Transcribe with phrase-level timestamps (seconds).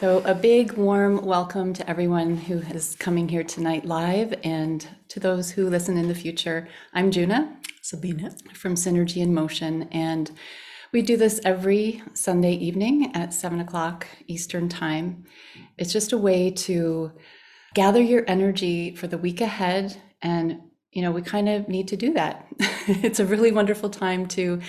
[0.00, 5.20] So, a big warm welcome to everyone who is coming here tonight live and to
[5.20, 6.68] those who listen in the future.
[6.94, 8.34] I'm Juna Sabina.
[8.54, 10.30] from Synergy in Motion, and
[10.90, 15.24] we do this every Sunday evening at seven o'clock Eastern Time.
[15.76, 17.12] It's just a way to
[17.74, 20.00] gather your energy for the week ahead.
[20.22, 20.62] And,
[20.92, 22.46] you know, we kind of need to do that.
[22.88, 24.62] it's a really wonderful time to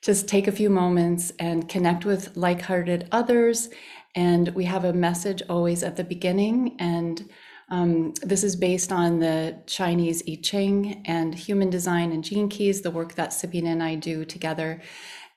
[0.00, 3.68] just take a few moments and connect with like hearted others.
[4.14, 6.76] And we have a message always at the beginning.
[6.78, 7.30] And
[7.70, 12.82] um, this is based on the Chinese I Ching and human design and gene keys,
[12.82, 14.82] the work that Sabina and I do together.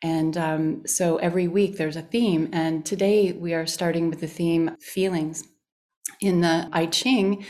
[0.02, 2.50] And um, so every week there's a theme.
[2.52, 5.46] And today we are starting with the theme feelings.
[6.20, 7.46] In the I Ching,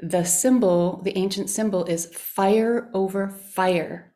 [0.00, 4.12] the symbol, the ancient symbol is fire over fire.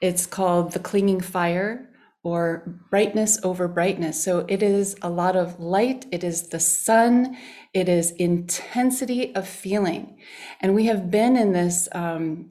[0.00, 1.89] It's called the clinging fire
[2.22, 4.22] or brightness over brightness.
[4.22, 7.36] So it is a lot of light, it is the sun,
[7.72, 10.18] it is intensity of feeling.
[10.60, 12.50] And we have been in this um,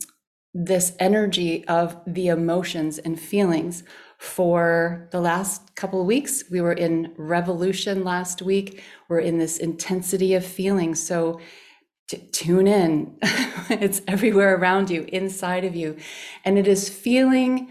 [0.54, 3.84] this energy of the emotions and feelings
[4.18, 6.44] for the last couple of weeks.
[6.50, 8.84] We were in revolution last week.
[9.08, 10.96] We're in this intensity of feeling.
[10.96, 11.40] So
[12.32, 13.18] tune in.
[13.70, 15.98] it's everywhere around you, inside of you.
[16.44, 17.70] And it is feeling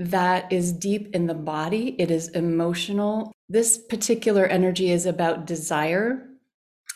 [0.00, 3.32] that is deep in the body, it is emotional.
[3.50, 6.26] This particular energy is about desire,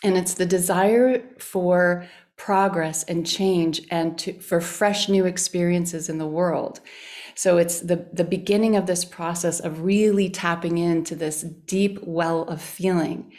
[0.03, 6.17] and it's the desire for progress and change and to, for fresh new experiences in
[6.17, 6.81] the world.
[7.35, 12.43] So it's the, the beginning of this process of really tapping into this deep well
[12.45, 13.33] of feeling.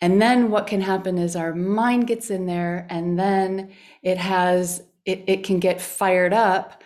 [0.00, 3.72] And then what can happen is our mind gets in there and then
[4.02, 6.82] it has, it, it can get fired up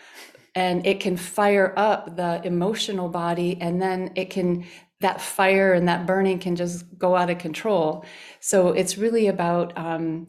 [0.55, 4.67] and it can fire up the emotional body and then it can
[5.01, 8.05] that fire and that burning can just go out of control.
[8.41, 10.29] So it's really about um,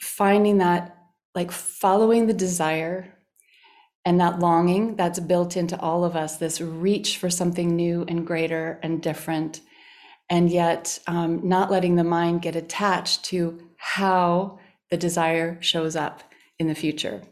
[0.00, 0.96] finding that
[1.34, 3.14] like following the desire
[4.04, 8.26] and that longing that's built into all of us, this reach for something new and
[8.26, 9.60] greater and different,
[10.30, 14.58] and yet um, not letting the mind get attached to how
[14.90, 16.22] the desire shows up
[16.58, 17.22] in the future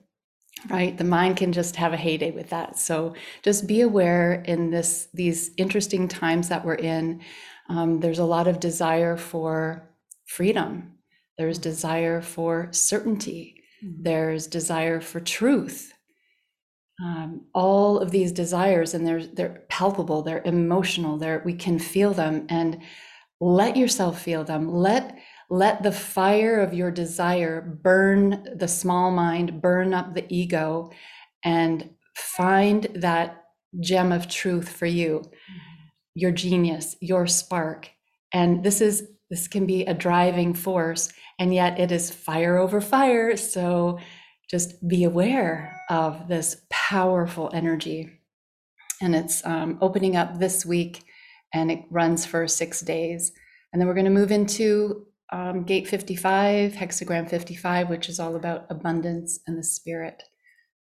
[0.68, 0.96] right?
[0.96, 2.78] The mind can just have a heyday with that.
[2.78, 7.20] So just be aware in this these interesting times that we're in
[7.68, 9.88] um, there's a lot of desire for
[10.26, 10.92] freedom.
[11.38, 13.56] There's desire for certainty.
[13.84, 14.02] Mm-hmm.
[14.02, 15.92] there's desire for truth.
[17.02, 22.12] Um, all of these desires and they're they're palpable they're emotional they're we can feel
[22.12, 22.46] them.
[22.48, 22.80] And
[23.42, 24.72] let yourself feel them.
[24.72, 25.19] Let
[25.50, 30.91] let the fire of your desire burn the small mind burn up the ego
[31.44, 33.42] and find that
[33.81, 35.22] gem of truth for you
[36.14, 37.91] your genius your spark.
[38.32, 42.81] And this is this can be a driving force and yet it is fire over
[42.81, 43.36] fire.
[43.36, 43.98] So
[44.48, 48.20] just be aware of this powerful energy.
[49.00, 51.02] And it's um, opening up this week
[51.52, 53.32] and it runs for six days.
[53.72, 58.36] And then we're going to move into um, gate 55, hexagram 55, which is all
[58.36, 60.22] about abundance and the spirit.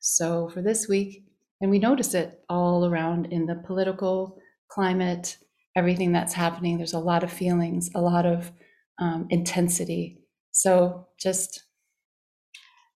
[0.00, 1.24] So for this week,
[1.60, 4.38] and we notice it all around in the political
[4.68, 5.36] climate,
[5.76, 6.78] everything that's happening.
[6.78, 8.50] There's a lot of feelings, a lot of
[8.98, 10.18] um, intensity.
[10.52, 11.64] So just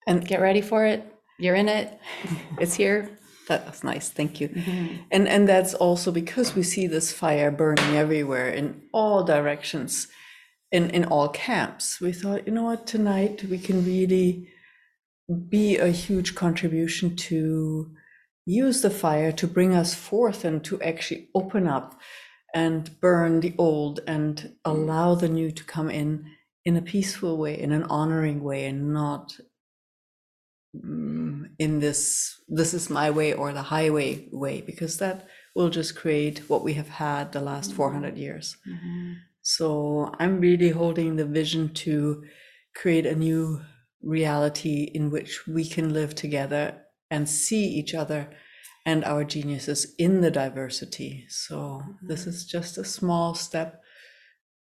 [0.07, 1.05] and get ready for it.
[1.39, 1.99] You're in it.
[2.61, 3.19] It's here.
[3.49, 4.09] That's nice.
[4.09, 4.49] Thank you.
[4.49, 5.03] Mm-hmm.
[5.11, 10.09] And and that's also because we see this fire burning everywhere in all directions,
[10.71, 12.01] in in all camps.
[12.01, 14.49] We thought, you know what, tonight we can really
[15.49, 17.91] be a huge contribution to
[18.45, 21.99] use the fire to bring us forth and to actually open up
[22.55, 26.27] and burn the old and allow the new to come in
[26.65, 29.37] in a peaceful way, in an honoring way, and not
[30.75, 36.39] in this this is my way or the highway way because that will just create
[36.49, 37.77] what we have had the last mm-hmm.
[37.77, 39.13] 400 years mm-hmm.
[39.43, 42.25] so i'm really holding the vision to
[42.75, 43.61] create a new
[44.03, 48.31] reality in which we can live together and see each other
[48.87, 52.07] and our geniuses in the diversity so mm-hmm.
[52.07, 53.83] this is just a small step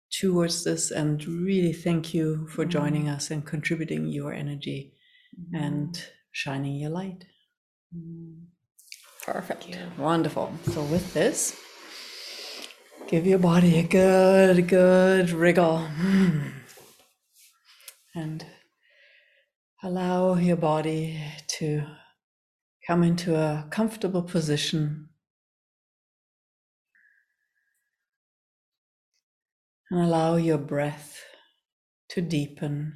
[0.09, 3.15] towards this and really thank you for joining mm-hmm.
[3.15, 4.93] us and contributing your energy
[5.53, 7.25] and shining your light.
[9.25, 9.77] Perfect.
[9.97, 10.53] Wonderful.
[10.71, 11.59] So, with this,
[13.07, 15.79] give your body a good, good wriggle.
[15.79, 16.49] Hmm.
[18.15, 18.45] And
[19.83, 21.21] allow your body
[21.59, 21.83] to
[22.87, 25.09] come into a comfortable position.
[29.91, 31.21] And allow your breath
[32.09, 32.93] to deepen,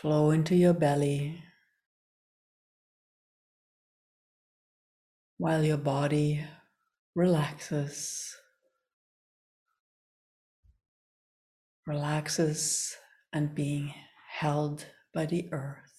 [0.00, 1.42] flow into your belly
[5.36, 6.42] while your body
[7.14, 8.34] relaxes.
[11.86, 12.96] Relaxes
[13.30, 13.92] and being
[14.38, 15.89] held by the earth.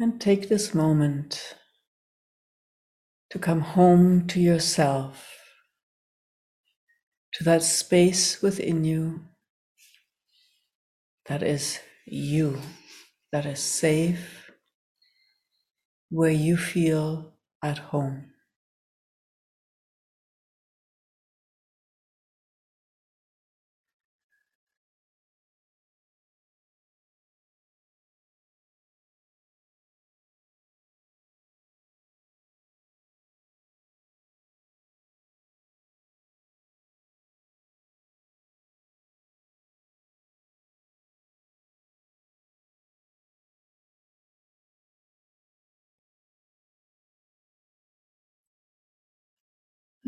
[0.00, 1.56] And take this moment
[3.30, 5.26] to come home to yourself,
[7.34, 9.28] to that space within you
[11.28, 12.58] that is you,
[13.32, 14.50] that is safe,
[16.10, 18.32] where you feel at home.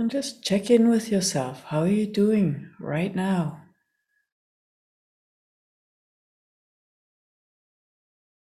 [0.01, 1.65] And just check in with yourself.
[1.65, 3.65] How are you doing right now?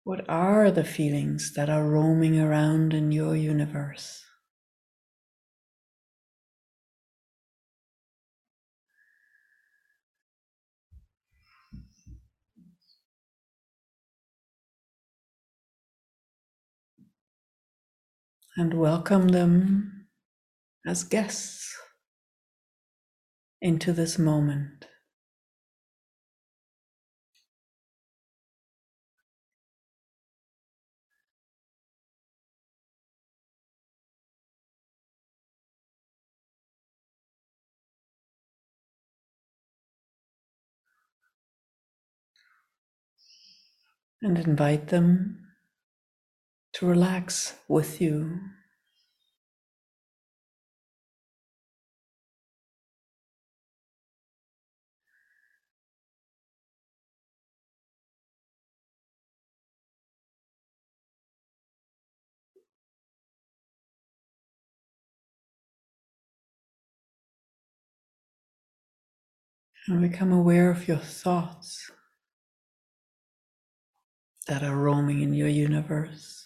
[0.02, 4.24] What are the feelings that are roaming around in your universe?
[18.56, 19.95] And welcome them
[20.86, 21.76] as guests
[23.60, 24.86] into this moment.
[44.22, 45.46] And invite them
[46.72, 48.40] to relax with you.
[69.88, 71.92] And become aware of your thoughts
[74.48, 76.44] that are roaming in your universe.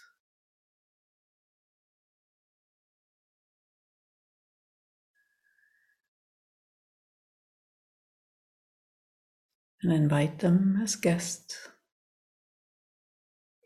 [9.83, 11.57] And invite them as guests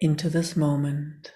[0.00, 1.33] into this moment.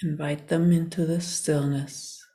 [0.00, 2.27] Invite them into the stillness.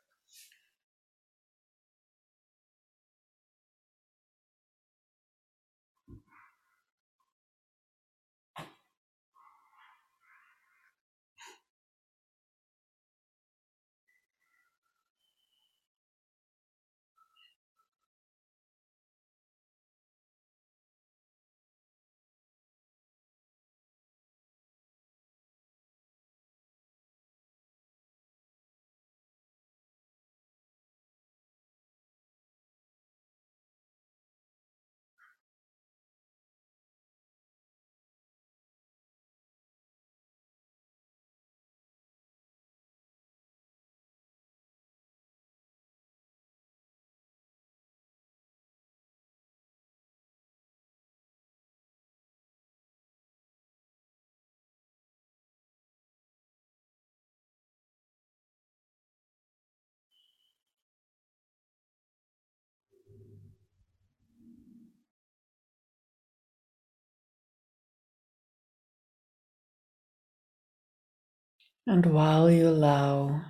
[71.85, 73.41] And while you allow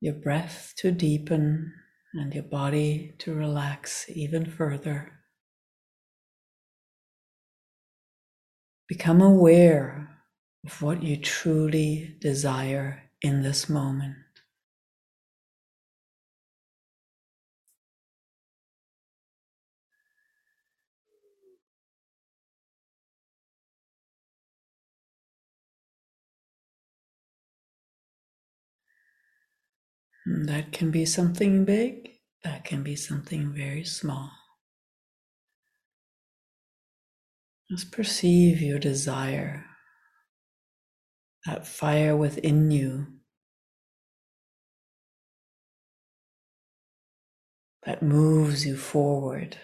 [0.00, 1.72] your breath to deepen
[2.14, 5.12] and your body to relax even further,
[8.88, 10.08] become aware
[10.64, 14.16] of what you truly desire in this moment.
[30.26, 32.10] That can be something big,
[32.42, 34.32] that can be something very small.
[37.70, 39.64] Just perceive your desire,
[41.44, 43.06] that fire within you
[47.84, 49.56] that moves you forward.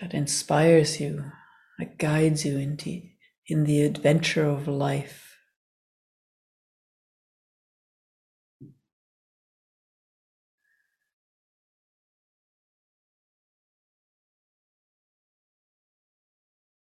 [0.00, 1.32] That inspires you,
[1.78, 3.02] that guides you into
[3.46, 5.38] in the adventure of life.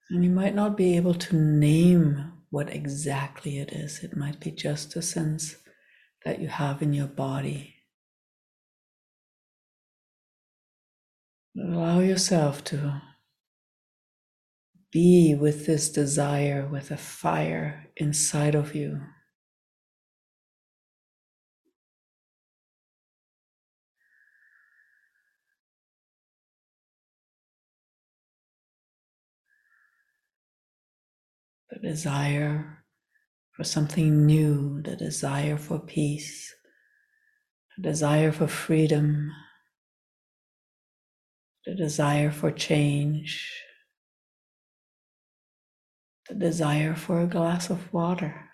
[0.10, 4.04] And you might not be able to name what exactly it is.
[4.04, 5.56] It might be just a sense
[6.24, 7.75] that you have in your body.
[11.58, 13.02] Allow yourself to
[14.92, 19.00] be with this desire, with a fire inside of you.
[31.70, 32.84] The desire
[33.54, 36.54] for something new, the desire for peace,
[37.78, 39.32] the desire for freedom,
[41.66, 43.52] the desire for change,
[46.30, 48.50] the desire for a glass of water,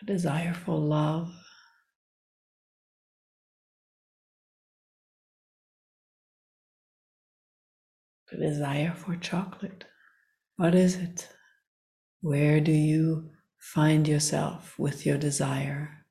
[0.00, 1.32] the desire for love.
[8.30, 9.84] The desire for chocolate.
[10.56, 11.28] What is it?
[12.22, 16.01] Where do you find yourself with your desire?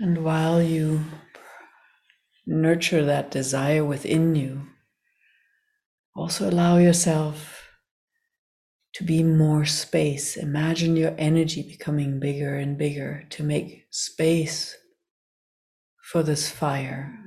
[0.00, 1.04] And while you
[2.46, 4.66] nurture that desire within you,
[6.16, 7.68] also allow yourself
[8.94, 10.36] to be more space.
[10.36, 14.76] Imagine your energy becoming bigger and bigger to make space
[16.02, 17.23] for this fire.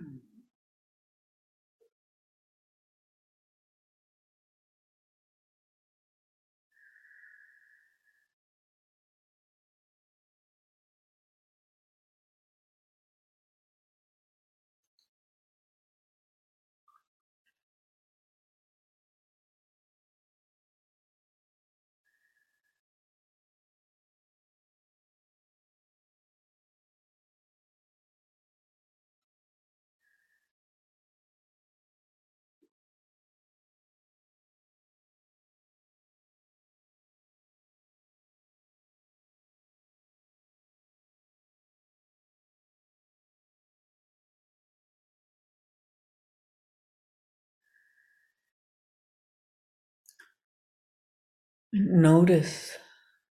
[51.80, 52.72] Notice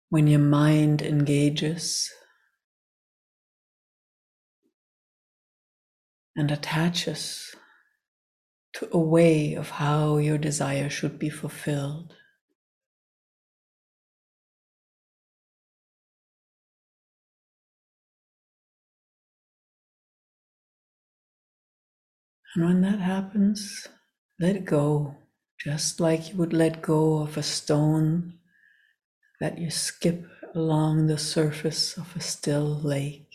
[0.09, 2.13] when your mind engages
[6.37, 7.57] and attaches
[8.75, 12.15] to a way of how your desire should be fulfilled.
[22.55, 23.89] And when that happens,
[24.39, 25.17] let it go
[25.67, 28.33] just like you would let go of a stone
[29.41, 33.35] that you skip along the surface of a still lake.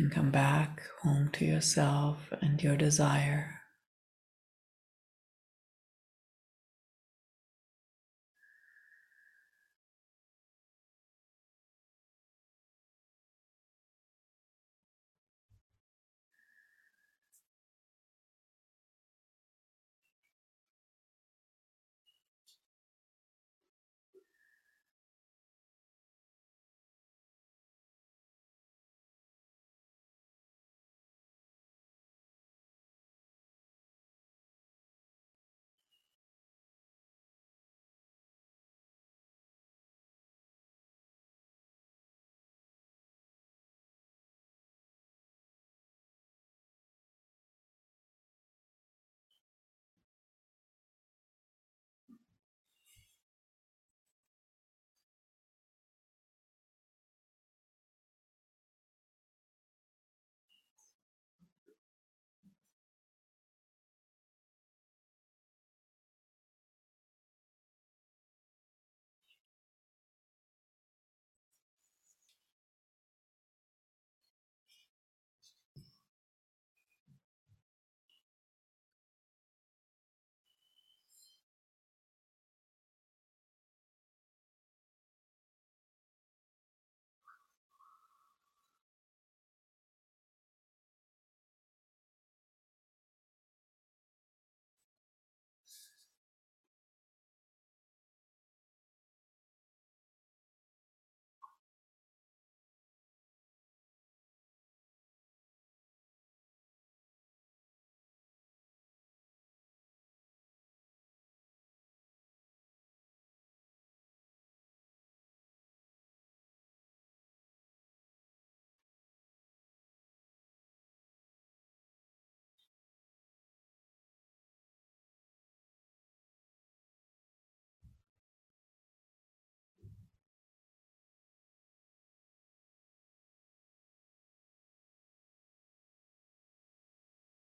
[0.00, 3.55] And come back home to yourself and your desire.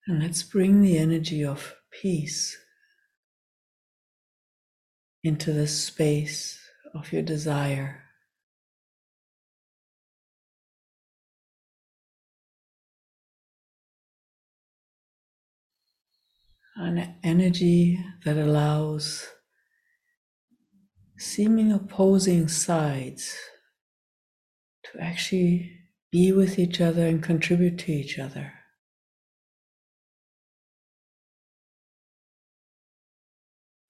[0.08, 2.58] And let's bring the energy of peace
[5.24, 6.60] into the space
[6.94, 8.04] of your desire.
[16.76, 19.28] An energy that allows
[21.18, 23.36] seeming opposing sides
[24.86, 25.78] to actually
[26.10, 28.59] be with each other and contribute to each other.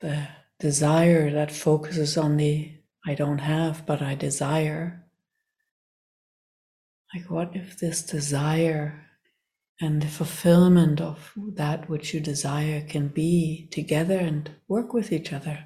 [0.01, 0.27] The
[0.59, 2.73] desire that focuses on the
[3.05, 5.05] I don't have, but I desire.
[7.13, 9.05] Like, what if this desire
[9.81, 15.33] and the fulfillment of that which you desire can be together and work with each
[15.33, 15.65] other?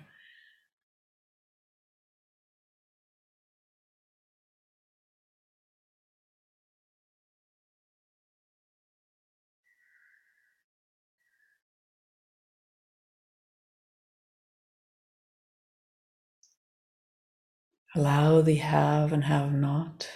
[17.95, 20.09] Allow the have and have not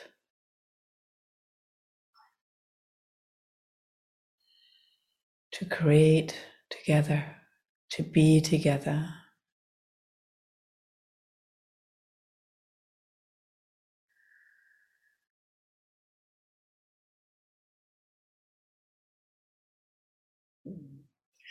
[5.54, 6.38] to create
[6.70, 7.36] together,
[7.92, 9.10] to be together.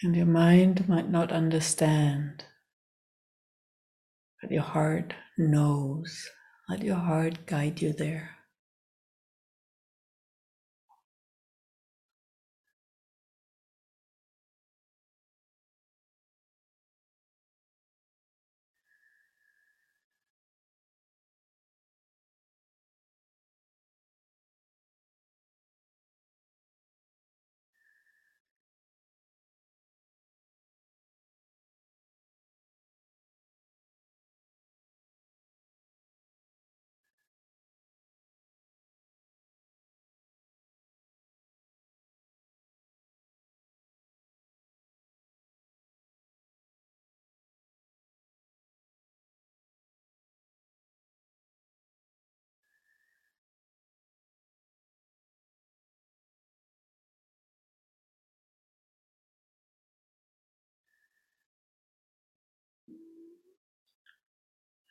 [0.03, 2.45] And your mind might not understand,
[4.47, 6.31] but your heart knows.
[6.69, 8.36] Let your heart guide you there.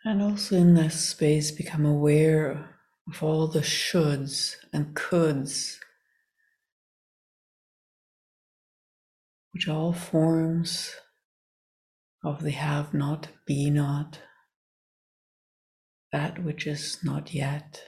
[0.07, 2.69] And also in this space, become aware
[3.07, 5.79] of all the shoulds and coulds,
[9.51, 10.93] which all forms
[12.23, 14.19] of the have not, be not,
[16.11, 17.81] that which is not yet.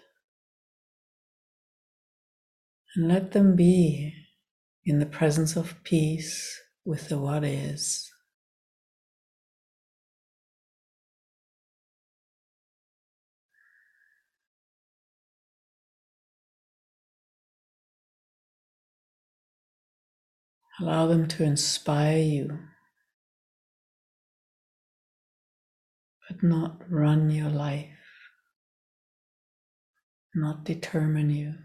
[2.96, 4.16] And let them be
[4.84, 8.12] in the presence of peace with the what is.
[20.80, 22.60] Allow them to inspire you,
[26.30, 27.90] but not run your life,
[30.36, 31.56] not determine you.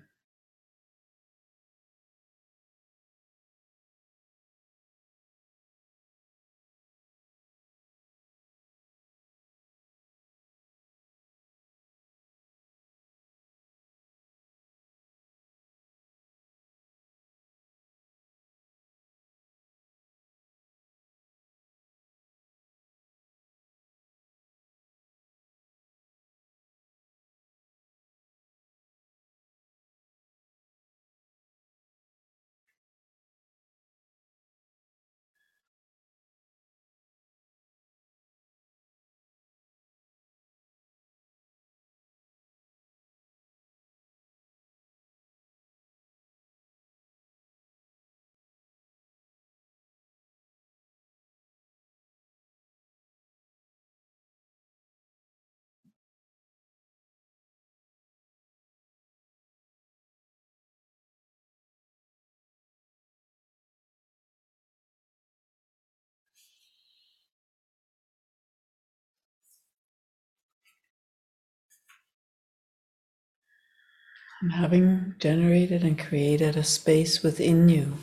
[74.42, 77.98] And having generated and created a space within you,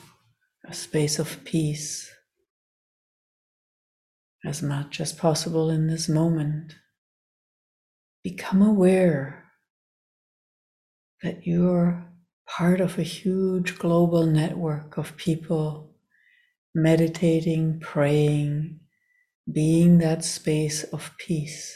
[0.65, 2.09] a space of peace,
[4.45, 6.75] as much as possible in this moment,
[8.23, 9.51] become aware
[11.21, 12.05] that you're
[12.47, 15.93] part of a huge global network of people
[16.73, 18.79] meditating, praying,
[19.51, 21.75] being that space of peace.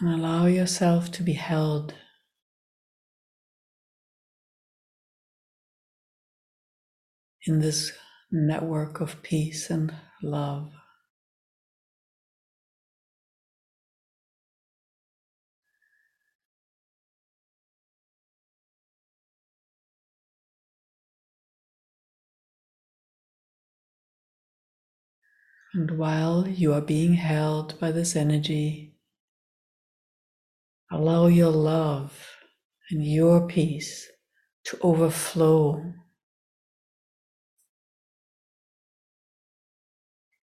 [0.00, 1.94] And allow yourself to be held
[7.46, 7.92] in this
[8.30, 10.70] network of peace and love.
[25.74, 28.87] And while you are being held by this energy,
[30.90, 32.26] allow your love
[32.90, 34.08] and your peace
[34.64, 35.92] to overflow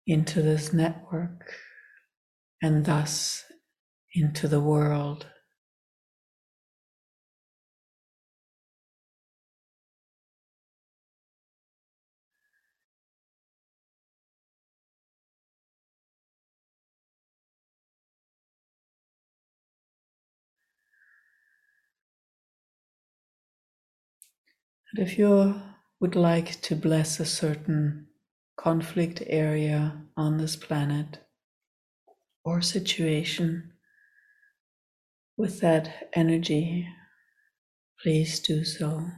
[0.08, 1.54] into this network
[2.62, 3.44] and thus
[4.14, 5.28] into the world.
[24.94, 25.62] And if you
[26.00, 28.08] would like to bless a certain
[28.56, 31.20] conflict area on this planet
[32.44, 33.74] or situation
[35.38, 36.88] with that energy,
[38.02, 39.10] please do so.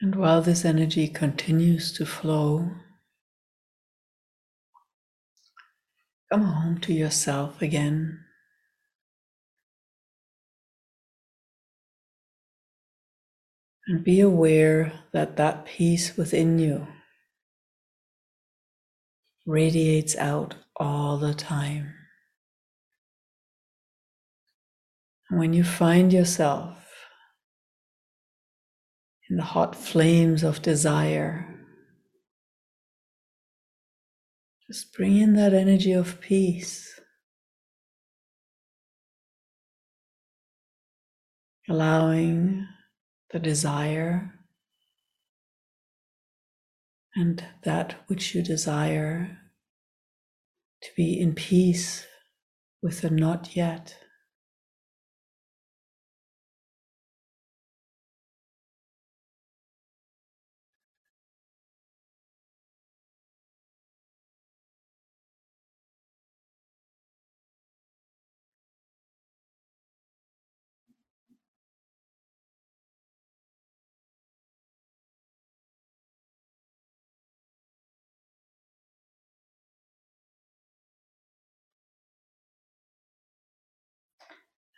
[0.00, 2.70] And while this energy continues to flow,
[6.30, 8.20] come home to yourself again.
[13.88, 16.88] And be aware that that peace within you
[19.46, 21.94] radiates out all the time.
[25.30, 26.85] When you find yourself
[29.28, 31.56] in the hot flames of desire,
[34.66, 37.00] just bring in that energy of peace.
[41.68, 42.66] Allowing
[43.32, 44.32] the desire
[47.16, 49.38] and that which you desire
[50.82, 52.06] to be in peace
[52.82, 53.96] with the not yet.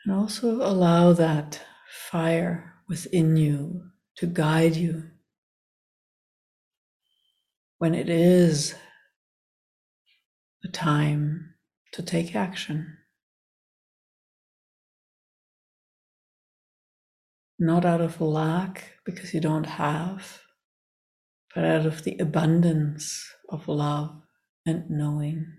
[0.08, 1.60] And also allow that
[2.10, 5.02] fire within you to guide you
[7.76, 8.74] when it is
[10.62, 11.52] the time
[11.92, 12.96] to take action.
[17.58, 20.40] Not out of lack because you don't have,
[21.54, 24.22] but out of the abundance of love
[24.64, 25.57] and knowing.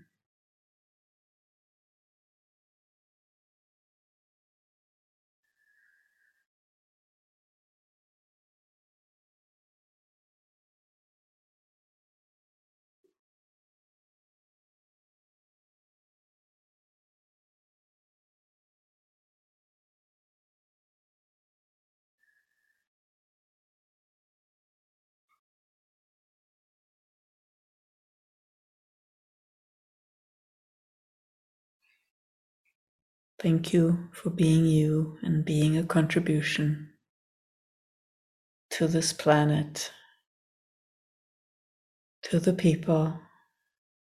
[33.40, 36.90] Thank you for being you and being a contribution
[38.70, 39.92] to this planet,
[42.24, 43.20] to the people,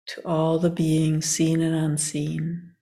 [0.08, 2.72] to all the beings seen and unseen.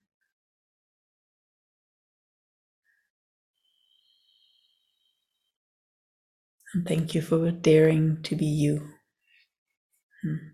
[6.73, 8.89] And thank you for daring to be you.
[10.23, 10.52] Hmm.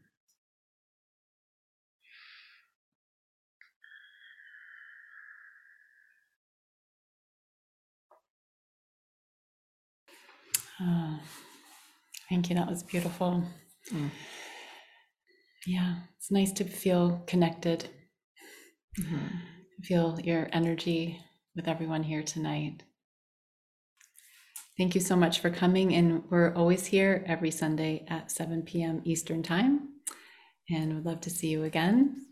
[10.81, 11.19] Oh,
[12.29, 12.55] thank you.
[12.55, 13.43] That was beautiful.
[13.91, 14.09] Mm.
[15.65, 17.89] Yeah, it's nice to feel connected,
[18.99, 19.29] Mhm.
[19.83, 21.19] feel your energy
[21.55, 22.83] with everyone here tonight.
[24.77, 25.93] Thank you so much for coming.
[25.93, 29.01] And we're always here every Sunday at 7 p.m.
[29.03, 29.89] Eastern Time.
[30.69, 32.28] And we'd love to see you again.